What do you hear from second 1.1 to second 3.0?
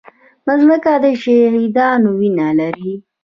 شهیدانو وینه لري.